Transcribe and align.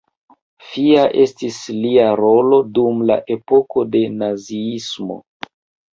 Fia 0.69 1.03
estis 1.23 1.59
lia 1.83 2.07
rolo 2.21 2.61
dum 2.79 3.05
la 3.11 3.21
epoko 3.39 3.87
de 3.97 4.05
naziismo. 4.23 5.21